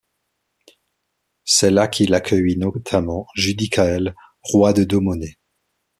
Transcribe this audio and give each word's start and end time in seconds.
C'est 1.45 1.69
là 1.69 1.87
qu'il 1.87 2.15
accueillit 2.15 2.57
notamment 2.57 3.27
Judicaël, 3.35 4.15
roi 4.41 4.73
de 4.73 4.83
Domnonée. 4.83 5.37